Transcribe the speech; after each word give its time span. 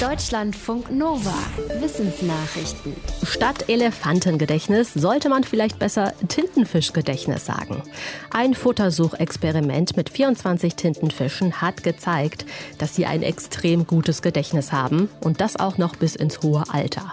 Deutschlandfunk 0.00 0.90
Nova. 0.90 1.32
Wissensnachrichten. 1.80 2.94
Statt 3.22 3.70
Elefantengedächtnis 3.70 4.92
sollte 4.92 5.30
man 5.30 5.42
vielleicht 5.42 5.78
besser 5.78 6.12
Tintenfischgedächtnis 6.28 7.46
sagen. 7.46 7.82
Ein 8.30 8.52
Futtersuchexperiment 8.52 9.96
mit 9.96 10.10
24 10.10 10.74
Tintenfischen 10.74 11.62
hat 11.62 11.82
gezeigt, 11.82 12.44
dass 12.76 12.94
sie 12.94 13.06
ein 13.06 13.22
extrem 13.22 13.86
gutes 13.86 14.20
Gedächtnis 14.20 14.70
haben 14.70 15.08
und 15.22 15.40
das 15.40 15.58
auch 15.58 15.78
noch 15.78 15.96
bis 15.96 16.14
ins 16.14 16.42
hohe 16.42 16.64
Alter. 16.70 17.12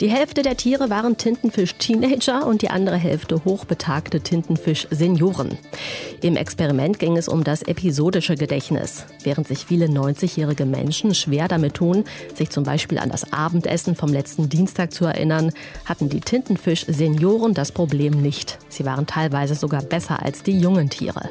Die 0.00 0.08
Hälfte 0.08 0.40
der 0.40 0.56
Tiere 0.56 0.88
waren 0.88 1.18
Tintenfisch-Teenager 1.18 2.46
und 2.46 2.62
die 2.62 2.70
andere 2.70 2.96
Hälfte 2.96 3.44
hochbetagte 3.44 4.20
Tintenfisch-Senioren. 4.20 5.58
Im 6.22 6.36
Experiment 6.36 6.98
ging 6.98 7.18
es 7.18 7.28
um 7.28 7.44
das 7.44 7.62
episodische 7.62 8.36
Gedächtnis. 8.36 9.04
Während 9.22 9.48
sich 9.48 9.66
viele 9.66 9.86
90-jährige 9.86 10.64
Menschen 10.64 11.14
schwer 11.14 11.46
damit 11.48 11.74
tun, 11.74 12.04
sich 12.34 12.50
zum 12.50 12.64
Beispiel 12.64 12.98
an 12.98 13.10
das 13.10 13.32
Abendessen 13.32 13.96
vom 13.96 14.12
letzten 14.12 14.48
Dienstag 14.48 14.92
zu 14.92 15.04
erinnern, 15.04 15.52
hatten 15.84 16.08
die 16.08 16.20
Tintenfisch-Senioren 16.20 17.54
das 17.54 17.72
Problem 17.72 18.20
nicht. 18.20 18.58
Sie 18.68 18.84
waren 18.84 19.06
teilweise 19.06 19.54
sogar 19.54 19.82
besser 19.82 20.22
als 20.22 20.42
die 20.42 20.58
jungen 20.58 20.90
Tiere. 20.90 21.30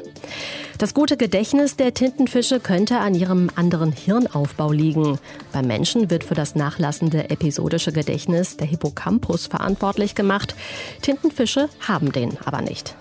Das 0.78 0.92
gute 0.92 1.16
Gedächtnis 1.16 1.76
der 1.76 1.94
Tintenfische 1.94 2.60
könnte 2.60 2.98
an 2.98 3.14
ihrem 3.14 3.50
anderen 3.56 3.92
Hirnaufbau 3.92 4.72
liegen. 4.72 5.18
Beim 5.52 5.66
Menschen 5.66 6.10
wird 6.10 6.22
für 6.22 6.34
das 6.34 6.54
nachlassende 6.54 7.30
episodische 7.30 7.92
Gedächtnis 7.92 8.58
der 8.58 8.66
Hippocampus 8.66 9.46
verantwortlich 9.46 10.14
gemacht. 10.14 10.54
Tintenfische 11.00 11.70
haben 11.80 12.12
den 12.12 12.36
aber 12.44 12.60
nicht. 12.60 12.94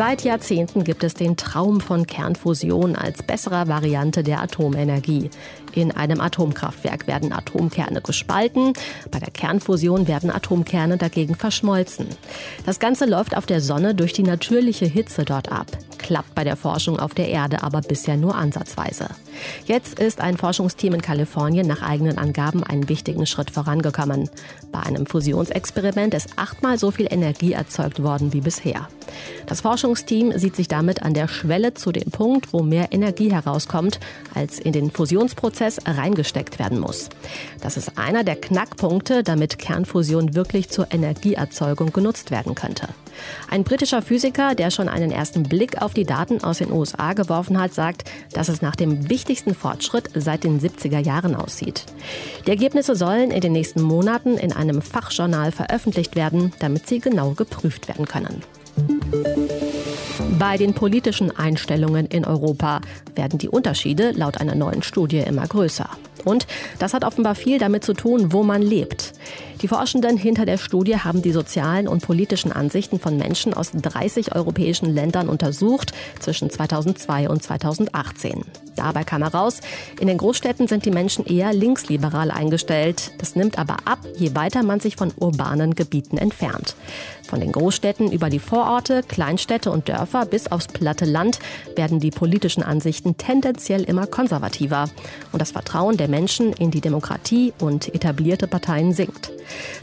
Seit 0.00 0.24
Jahrzehnten 0.24 0.82
gibt 0.82 1.04
es 1.04 1.12
den 1.12 1.36
Traum 1.36 1.78
von 1.78 2.06
Kernfusion 2.06 2.96
als 2.96 3.22
besserer 3.22 3.68
Variante 3.68 4.22
der 4.22 4.40
Atomenergie. 4.40 5.28
In 5.74 5.92
einem 5.92 6.22
Atomkraftwerk 6.22 7.06
werden 7.06 7.34
Atomkerne 7.34 8.00
gespalten, 8.00 8.72
bei 9.10 9.18
der 9.18 9.30
Kernfusion 9.30 10.08
werden 10.08 10.30
Atomkerne 10.30 10.96
dagegen 10.96 11.34
verschmolzen. 11.34 12.06
Das 12.64 12.80
Ganze 12.80 13.04
läuft 13.04 13.36
auf 13.36 13.44
der 13.44 13.60
Sonne 13.60 13.94
durch 13.94 14.14
die 14.14 14.22
natürliche 14.22 14.86
Hitze 14.86 15.26
dort 15.26 15.52
ab 15.52 15.66
klappt 16.10 16.34
bei 16.34 16.42
der 16.42 16.56
Forschung 16.56 16.98
auf 16.98 17.14
der 17.14 17.28
Erde 17.28 17.62
aber 17.62 17.82
bisher 17.82 18.16
nur 18.16 18.34
ansatzweise. 18.34 19.10
Jetzt 19.66 20.00
ist 20.00 20.20
ein 20.20 20.36
Forschungsteam 20.36 20.94
in 20.94 21.02
Kalifornien 21.02 21.68
nach 21.68 21.82
eigenen 21.82 22.18
Angaben 22.18 22.64
einen 22.64 22.88
wichtigen 22.88 23.26
Schritt 23.26 23.52
vorangekommen. 23.52 24.28
Bei 24.72 24.80
einem 24.80 25.06
Fusionsexperiment 25.06 26.14
ist 26.14 26.30
achtmal 26.34 26.78
so 26.78 26.90
viel 26.90 27.06
Energie 27.08 27.52
erzeugt 27.52 28.02
worden 28.02 28.32
wie 28.32 28.40
bisher. 28.40 28.88
Das 29.46 29.60
Forschungsteam 29.60 30.36
sieht 30.38 30.56
sich 30.56 30.68
damit 30.68 31.02
an 31.02 31.14
der 31.14 31.28
Schwelle 31.28 31.74
zu 31.74 31.92
dem 31.92 32.10
Punkt, 32.10 32.52
wo 32.52 32.62
mehr 32.62 32.92
Energie 32.92 33.32
herauskommt, 33.32 34.00
als 34.34 34.58
in 34.58 34.72
den 34.72 34.90
Fusionsprozess 34.90 35.78
reingesteckt 35.86 36.58
werden 36.58 36.78
muss. 36.78 37.08
Das 37.60 37.76
ist 37.76 37.98
einer 37.98 38.24
der 38.24 38.36
Knackpunkte, 38.36 39.22
damit 39.22 39.58
Kernfusion 39.58 40.34
wirklich 40.34 40.70
zur 40.70 40.92
Energieerzeugung 40.92 41.92
genutzt 41.92 42.30
werden 42.30 42.54
könnte. 42.54 42.88
Ein 43.48 43.64
britischer 43.64 44.02
Physiker, 44.02 44.54
der 44.54 44.70
schon 44.70 44.88
einen 44.88 45.10
ersten 45.10 45.42
Blick 45.42 45.82
auf 45.82 45.94
die 45.94 46.04
Daten 46.04 46.42
aus 46.42 46.58
den 46.58 46.72
USA 46.72 47.12
geworfen 47.12 47.60
hat, 47.60 47.74
sagt, 47.74 48.04
dass 48.32 48.48
es 48.48 48.62
nach 48.62 48.76
dem 48.76 49.10
wichtigsten 49.10 49.54
Fortschritt 49.54 50.10
seit 50.14 50.44
den 50.44 50.60
70er 50.60 50.98
Jahren 50.98 51.34
aussieht. 51.34 51.84
Die 52.46 52.50
Ergebnisse 52.50 52.94
sollen 52.94 53.30
in 53.30 53.40
den 53.40 53.52
nächsten 53.52 53.82
Monaten 53.82 54.36
in 54.36 54.52
einem 54.52 54.82
Fachjournal 54.82 55.52
veröffentlicht 55.52 56.16
werden, 56.16 56.52
damit 56.60 56.86
sie 56.86 57.00
genau 57.00 57.32
geprüft 57.32 57.88
werden 57.88 58.06
können. 58.06 58.42
Bei 60.40 60.56
den 60.56 60.72
politischen 60.72 61.36
Einstellungen 61.36 62.06
in 62.06 62.24
Europa 62.24 62.80
werden 63.14 63.38
die 63.38 63.50
Unterschiede 63.50 64.12
laut 64.12 64.40
einer 64.40 64.54
neuen 64.54 64.82
Studie 64.82 65.18
immer 65.18 65.46
größer. 65.46 65.90
Und 66.24 66.46
das 66.78 66.94
hat 66.94 67.04
offenbar 67.04 67.34
viel 67.34 67.58
damit 67.58 67.84
zu 67.84 67.94
tun, 67.94 68.32
wo 68.32 68.42
man 68.42 68.62
lebt. 68.62 69.12
Die 69.62 69.68
Forschenden 69.68 70.16
hinter 70.16 70.46
der 70.46 70.56
Studie 70.56 70.96
haben 70.96 71.20
die 71.20 71.32
sozialen 71.32 71.86
und 71.86 72.02
politischen 72.02 72.50
Ansichten 72.50 72.98
von 72.98 73.18
Menschen 73.18 73.52
aus 73.52 73.72
30 73.72 74.34
europäischen 74.34 74.86
Ländern 74.94 75.28
untersucht 75.28 75.92
zwischen 76.18 76.48
2002 76.48 77.28
und 77.28 77.42
2018. 77.42 78.44
Dabei 78.76 79.04
kam 79.04 79.22
heraus, 79.22 79.60
in 80.00 80.06
den 80.06 80.16
Großstädten 80.16 80.66
sind 80.66 80.86
die 80.86 80.90
Menschen 80.90 81.26
eher 81.26 81.52
linksliberal 81.52 82.30
eingestellt. 82.30 83.12
Das 83.18 83.36
nimmt 83.36 83.58
aber 83.58 83.76
ab, 83.84 83.98
je 84.16 84.34
weiter 84.34 84.62
man 84.62 84.80
sich 84.80 84.96
von 84.96 85.12
urbanen 85.18 85.74
Gebieten 85.74 86.16
entfernt. 86.16 86.74
Von 87.28 87.40
den 87.40 87.52
Großstädten 87.52 88.10
über 88.10 88.30
die 88.30 88.38
Vororte, 88.38 89.02
Kleinstädte 89.02 89.70
und 89.70 89.88
Dörfer 89.88 90.24
bis 90.24 90.50
aufs 90.50 90.66
platte 90.66 91.04
Land 91.04 91.38
werden 91.76 92.00
die 92.00 92.10
politischen 92.10 92.62
Ansichten 92.62 93.18
tendenziell 93.18 93.84
immer 93.84 94.06
konservativer. 94.06 94.88
Und 95.30 95.42
das 95.42 95.52
Vertrauen 95.52 95.96
der 95.96 96.08
Menschen 96.10 96.52
in 96.52 96.70
die 96.70 96.80
Demokratie 96.80 97.52
und 97.60 97.94
etablierte 97.94 98.46
Parteien 98.46 98.92
sinkt. 98.92 99.32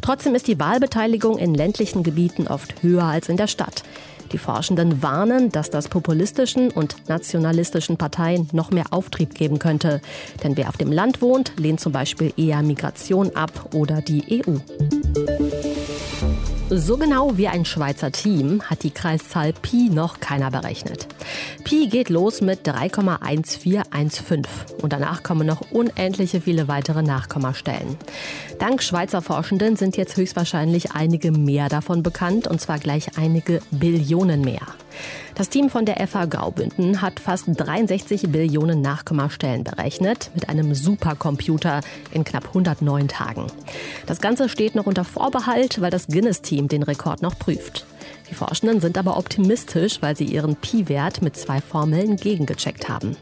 Trotzdem 0.01 0.35
ist 0.35 0.47
die 0.47 0.59
Wahlbeteiligung 0.59 1.37
in 1.37 1.53
ländlichen 1.53 2.03
Gebieten 2.03 2.47
oft 2.47 2.83
höher 2.83 3.05
als 3.05 3.29
in 3.29 3.37
der 3.37 3.47
Stadt. 3.47 3.83
Die 4.31 4.37
Forschenden 4.37 5.01
warnen, 5.01 5.51
dass 5.51 5.69
das 5.69 5.87
populistischen 5.87 6.69
und 6.69 7.07
nationalistischen 7.07 7.97
Parteien 7.97 8.49
noch 8.51 8.71
mehr 8.71 8.85
Auftrieb 8.91 9.33
geben 9.33 9.57
könnte. 9.57 10.01
Denn 10.43 10.57
wer 10.57 10.69
auf 10.69 10.77
dem 10.77 10.91
Land 10.91 11.21
wohnt, 11.21 11.53
lehnt 11.57 11.79
zum 11.79 11.93
Beispiel 11.93 12.33
eher 12.35 12.61
Migration 12.61 13.35
ab 13.35 13.73
oder 13.73 14.01
die 14.01 14.43
EU. 14.45 14.57
So 16.69 16.97
genau 16.97 17.37
wie 17.37 17.47
ein 17.47 17.63
Schweizer 17.63 18.11
Team 18.11 18.61
hat 18.63 18.83
die 18.83 18.91
Kreiszahl 18.91 19.53
Pi 19.53 19.89
noch 19.89 20.19
keiner 20.19 20.51
berechnet. 20.51 21.07
Pi 21.63 21.87
geht 21.87 22.09
los 22.09 22.41
mit 22.41 22.67
3,1415 22.67 24.45
und 24.81 24.93
danach 24.93 25.23
kommen 25.23 25.47
noch 25.47 25.71
unendliche 25.71 26.41
viele 26.41 26.67
weitere 26.67 27.03
Nachkommastellen. 27.03 27.97
Dank 28.59 28.83
Schweizer 28.83 29.21
Forschenden 29.21 29.75
sind 29.75 29.97
jetzt 29.97 30.17
höchstwahrscheinlich 30.17 30.91
einige 30.93 31.31
mehr 31.31 31.69
davon 31.69 32.03
bekannt 32.03 32.47
und 32.47 32.61
zwar 32.61 32.79
gleich 32.79 33.17
einige 33.17 33.61
Billionen 33.71 34.41
mehr. 34.41 34.61
Das 35.35 35.49
Team 35.49 35.69
von 35.69 35.85
der 35.85 36.05
FH 36.07 36.25
Graubünden 36.25 37.01
hat 37.01 37.19
fast 37.19 37.45
63 37.47 38.31
Billionen 38.31 38.81
Nachkommastellen 38.81 39.63
berechnet 39.63 40.31
mit 40.33 40.49
einem 40.49 40.73
Supercomputer 40.73 41.81
in 42.11 42.23
knapp 42.23 42.47
109 42.47 43.07
Tagen. 43.07 43.45
Das 44.07 44.19
Ganze 44.19 44.49
steht 44.49 44.73
noch 44.73 44.87
unter 44.87 45.03
Vorbehalt, 45.03 45.79
weil 45.79 45.91
das 45.91 46.07
Guinness-Team 46.07 46.67
den 46.67 46.81
Rekord 46.81 47.21
noch 47.21 47.37
prüft. 47.37 47.85
Die 48.29 48.35
Forschenden 48.35 48.81
sind 48.81 48.97
aber 48.97 49.17
optimistisch, 49.17 50.01
weil 50.01 50.15
sie 50.15 50.25
ihren 50.25 50.55
Pi-Wert 50.55 51.21
mit 51.21 51.37
zwei 51.37 51.61
Formeln 51.61 52.17
gegengecheckt 52.17 52.89
haben. 52.89 53.15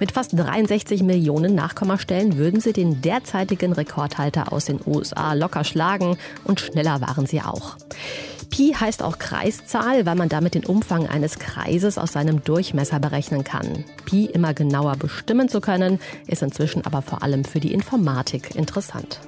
Mit 0.00 0.12
fast 0.12 0.38
63 0.38 1.02
Millionen 1.02 1.54
Nachkommastellen 1.54 2.38
würden 2.38 2.60
sie 2.60 2.72
den 2.72 3.02
derzeitigen 3.02 3.72
Rekordhalter 3.72 4.52
aus 4.52 4.66
den 4.66 4.80
USA 4.86 5.34
locker 5.34 5.64
schlagen 5.64 6.16
und 6.44 6.60
schneller 6.60 7.00
waren 7.00 7.26
sie 7.26 7.42
auch. 7.42 7.76
Pi 8.50 8.74
heißt 8.74 9.02
auch 9.02 9.18
Kreiszahl, 9.18 10.06
weil 10.06 10.14
man 10.16 10.28
damit 10.28 10.54
den 10.54 10.64
Umfang 10.64 11.06
eines 11.06 11.38
Kreises 11.38 11.98
aus 11.98 12.12
seinem 12.12 12.42
Durchmesser 12.42 12.98
berechnen 12.98 13.44
kann. 13.44 13.84
Pi 14.04 14.26
immer 14.26 14.54
genauer 14.54 14.96
bestimmen 14.96 15.48
zu 15.48 15.60
können, 15.60 16.00
ist 16.26 16.42
inzwischen 16.42 16.84
aber 16.86 17.02
vor 17.02 17.22
allem 17.22 17.44
für 17.44 17.60
die 17.60 17.72
Informatik 17.72 18.54
interessant. 18.56 19.20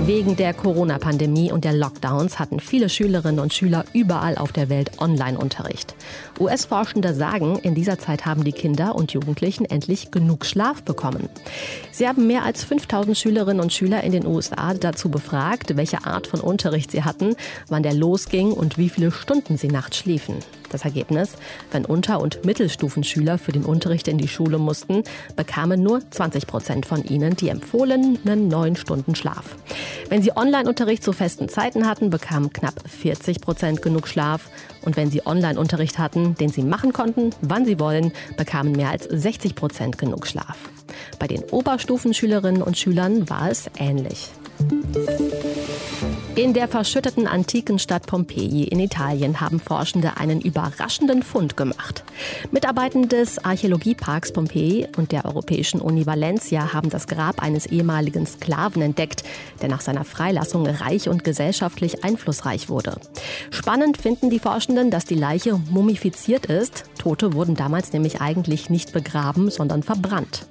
Wegen 0.00 0.36
der 0.36 0.52
Corona-Pandemie 0.54 1.52
und 1.52 1.64
der 1.64 1.74
Lockdowns 1.74 2.38
hatten 2.38 2.58
viele 2.60 2.88
Schülerinnen 2.88 3.38
und 3.38 3.52
Schüler 3.52 3.84
überall 3.92 4.36
auf 4.36 4.50
der 4.50 4.68
Welt 4.68 4.90
Online-Unterricht. 4.98 5.94
US-Forschende 6.40 7.14
sagen, 7.14 7.58
in 7.58 7.74
dieser 7.74 7.98
Zeit 7.98 8.26
haben 8.26 8.42
die 8.42 8.52
Kinder 8.52 8.96
und 8.96 9.12
Jugendlichen 9.12 9.64
endlich 9.64 10.10
genug 10.10 10.44
Schlaf 10.44 10.82
bekommen. 10.82 11.28
Sie 11.92 12.08
haben 12.08 12.26
mehr 12.26 12.42
als 12.42 12.64
5000 12.64 13.16
Schülerinnen 13.16 13.62
und 13.62 13.72
Schüler 13.72 14.02
in 14.02 14.12
den 14.12 14.26
USA 14.26 14.74
dazu 14.74 15.08
befragt, 15.08 15.76
welche 15.76 16.04
Art 16.04 16.26
von 16.26 16.40
Unterricht 16.40 16.90
sie 16.90 17.04
hatten, 17.04 17.36
wann 17.68 17.82
der 17.82 17.94
losging 17.94 18.50
und 18.50 18.78
wie 18.78 18.88
viele 18.88 19.12
Stunden 19.12 19.56
sie 19.56 19.68
nachts 19.68 19.98
schliefen. 19.98 20.36
Das 20.72 20.86
Ergebnis, 20.86 21.34
wenn 21.70 21.84
Unter- 21.84 22.20
und 22.20 22.46
Mittelstufenschüler 22.46 23.36
für 23.36 23.52
den 23.52 23.64
Unterricht 23.64 24.08
in 24.08 24.16
die 24.16 24.26
Schule 24.26 24.56
mussten, 24.56 25.04
bekamen 25.36 25.82
nur 25.82 26.00
20 26.10 26.46
Prozent 26.46 26.86
von 26.86 27.04
ihnen 27.04 27.36
die 27.36 27.50
empfohlenen 27.50 28.48
neun 28.48 28.74
Stunden 28.74 29.14
Schlaf. 29.14 29.54
Wenn 30.08 30.22
sie 30.22 30.34
Online-Unterricht 30.34 31.04
zu 31.04 31.12
festen 31.12 31.50
Zeiten 31.50 31.86
hatten, 31.86 32.08
bekamen 32.08 32.52
knapp 32.54 32.74
40 32.88 33.42
Prozent 33.42 33.82
genug 33.82 34.08
Schlaf. 34.08 34.48
Und 34.82 34.96
wenn 34.96 35.10
sie 35.10 35.26
Online-Unterricht 35.26 35.98
hatten, 35.98 36.34
den 36.36 36.48
sie 36.48 36.62
machen 36.62 36.94
konnten, 36.94 37.30
wann 37.42 37.66
sie 37.66 37.78
wollen, 37.78 38.12
bekamen 38.38 38.72
mehr 38.72 38.88
als 38.88 39.04
60 39.04 39.54
Prozent 39.54 39.98
genug 39.98 40.26
Schlaf. 40.26 40.56
Bei 41.18 41.26
den 41.26 41.42
Oberstufenschülerinnen 41.44 42.62
und 42.62 42.78
Schülern 42.78 43.28
war 43.28 43.50
es 43.50 43.68
ähnlich. 43.78 44.30
In 46.34 46.54
der 46.54 46.66
verschütteten 46.66 47.26
antiken 47.26 47.78
Stadt 47.78 48.06
Pompeji 48.06 48.64
in 48.64 48.80
Italien 48.80 49.42
haben 49.42 49.60
Forschende 49.60 50.16
einen 50.16 50.40
überraschenden 50.40 51.22
Fund 51.22 51.58
gemacht. 51.58 52.04
Mitarbeitende 52.50 53.08
des 53.08 53.44
Archäologieparks 53.44 54.32
Pompeji 54.32 54.88
und 54.96 55.12
der 55.12 55.26
Europäischen 55.26 55.82
Uni 55.82 56.06
Valencia 56.06 56.72
haben 56.72 56.88
das 56.88 57.06
Grab 57.06 57.42
eines 57.42 57.66
ehemaligen 57.66 58.26
Sklaven 58.26 58.80
entdeckt, 58.80 59.24
der 59.60 59.68
nach 59.68 59.82
seiner 59.82 60.04
Freilassung 60.04 60.66
reich 60.66 61.10
und 61.10 61.22
gesellschaftlich 61.22 62.02
einflussreich 62.02 62.70
wurde. 62.70 62.98
Spannend 63.50 63.98
finden 63.98 64.30
die 64.30 64.38
Forschenden, 64.38 64.90
dass 64.90 65.04
die 65.04 65.14
Leiche 65.14 65.60
mumifiziert 65.68 66.46
ist. 66.46 66.84
Tote 66.98 67.34
wurden 67.34 67.56
damals 67.56 67.92
nämlich 67.92 68.22
eigentlich 68.22 68.70
nicht 68.70 68.94
begraben, 68.94 69.50
sondern 69.50 69.82
verbrannt. 69.82 70.46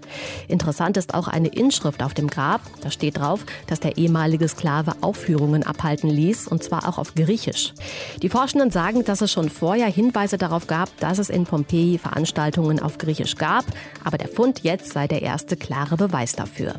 Interessant 0.47 0.97
ist 0.97 1.15
auch 1.15 1.27
eine 1.27 1.47
Inschrift 1.47 2.03
auf 2.03 2.13
dem 2.13 2.27
Grab. 2.27 2.61
Da 2.81 2.91
steht 2.91 3.17
drauf, 3.17 3.45
dass 3.65 3.79
der 3.79 3.97
ehemalige 3.97 4.47
Sklave 4.47 4.93
Aufführungen 5.01 5.63
abhalten 5.71 6.09
ließ, 6.09 6.47
und 6.47 6.63
zwar 6.63 6.87
auch 6.87 6.97
auf 6.97 7.15
Griechisch. 7.15 7.73
Die 8.21 8.29
Forschenden 8.29 8.69
sagen, 8.69 9.03
dass 9.03 9.21
es 9.21 9.31
schon 9.31 9.49
vorher 9.49 9.87
Hinweise 9.87 10.37
darauf 10.37 10.67
gab, 10.67 10.95
dass 10.99 11.17
es 11.17 11.29
in 11.29 11.45
Pompeji 11.45 11.97
Veranstaltungen 11.97 12.79
auf 12.79 12.97
Griechisch 12.97 13.35
gab, 13.35 13.65
aber 14.03 14.17
der 14.17 14.27
Fund 14.27 14.61
jetzt 14.63 14.91
sei 14.91 15.07
der 15.07 15.21
erste 15.21 15.55
klare 15.55 15.97
Beweis 15.97 16.33
dafür. 16.33 16.75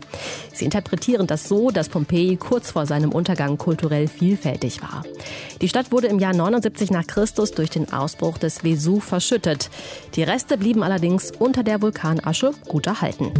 Sie 0.52 0.64
interpretieren 0.64 1.26
das 1.26 1.48
so, 1.48 1.70
dass 1.70 1.88
Pompeji 1.88 2.36
kurz 2.36 2.70
vor 2.70 2.86
seinem 2.86 3.12
Untergang 3.12 3.58
kulturell 3.58 4.06
vielfältig 4.06 4.82
war. 4.82 5.02
Die 5.60 5.68
Stadt 5.68 5.90
wurde 5.90 6.08
im 6.08 6.18
Jahr 6.18 6.34
79 6.34 6.90
nach 6.90 7.06
Christus 7.06 7.52
durch 7.52 7.70
den 7.70 7.92
Ausbruch 7.92 8.38
des 8.38 8.62
Vesuv 8.62 9.04
verschüttet. 9.04 9.70
Die 10.14 10.22
Reste 10.22 10.58
blieben 10.58 10.82
allerdings 10.82 11.32
unter 11.38 11.62
der 11.62 11.80
Vulkanasche 11.80 12.52
gut 12.68 12.86
erhalten. 12.86 13.32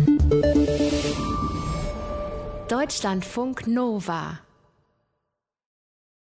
Deutschlandfunk 2.69 3.67
Nova 3.67 4.39